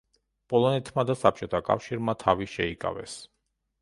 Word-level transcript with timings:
პოლონეთმა 0.53 1.03
და 1.09 1.15
საბჭოთა 1.23 1.61
კავშირმა 1.67 2.17
თავი 2.25 2.49
შეიკავეს. 2.55 3.19